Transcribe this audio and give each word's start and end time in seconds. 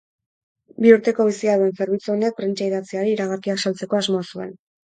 Bi 0.85 0.93
urteko 0.93 1.27
bizia 1.27 1.57
duen 1.63 1.75
zerbitzu 1.85 2.13
honek, 2.15 2.35
prentsa 2.41 2.67
idatziari 2.71 3.15
iragarkiak 3.19 3.63
saltzeko 3.67 4.01
asmoa 4.01 4.27
zuen. 4.35 4.61